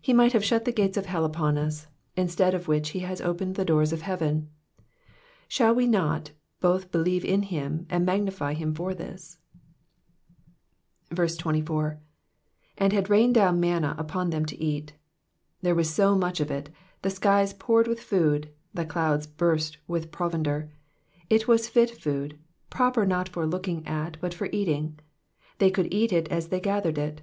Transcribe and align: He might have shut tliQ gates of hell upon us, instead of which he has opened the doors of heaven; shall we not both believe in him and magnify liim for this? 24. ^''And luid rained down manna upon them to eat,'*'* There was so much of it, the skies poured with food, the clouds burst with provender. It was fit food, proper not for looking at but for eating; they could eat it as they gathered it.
He 0.00 0.12
might 0.12 0.32
have 0.32 0.44
shut 0.44 0.64
tliQ 0.64 0.76
gates 0.76 0.96
of 0.96 1.06
hell 1.06 1.24
upon 1.24 1.58
us, 1.58 1.88
instead 2.16 2.54
of 2.54 2.68
which 2.68 2.90
he 2.90 3.00
has 3.00 3.20
opened 3.20 3.56
the 3.56 3.64
doors 3.64 3.92
of 3.92 4.02
heaven; 4.02 4.48
shall 5.48 5.74
we 5.74 5.88
not 5.88 6.30
both 6.60 6.92
believe 6.92 7.24
in 7.24 7.42
him 7.42 7.84
and 7.90 8.06
magnify 8.06 8.54
liim 8.54 8.76
for 8.76 8.94
this? 8.94 9.38
24. 11.12 11.98
^''And 12.78 12.92
luid 12.92 13.08
rained 13.10 13.34
down 13.34 13.58
manna 13.58 13.96
upon 13.98 14.30
them 14.30 14.46
to 14.46 14.62
eat,'*'* 14.62 14.92
There 15.62 15.74
was 15.74 15.92
so 15.92 16.14
much 16.14 16.38
of 16.38 16.48
it, 16.48 16.70
the 17.02 17.10
skies 17.10 17.52
poured 17.52 17.88
with 17.88 17.98
food, 17.98 18.50
the 18.72 18.84
clouds 18.86 19.26
burst 19.26 19.78
with 19.88 20.12
provender. 20.12 20.70
It 21.28 21.48
was 21.48 21.68
fit 21.68 21.90
food, 21.90 22.38
proper 22.70 23.04
not 23.04 23.28
for 23.28 23.44
looking 23.44 23.84
at 23.84 24.16
but 24.20 24.32
for 24.32 24.48
eating; 24.52 25.00
they 25.58 25.72
could 25.72 25.92
eat 25.92 26.12
it 26.12 26.28
as 26.28 26.50
they 26.50 26.60
gathered 26.60 26.98
it. 26.98 27.22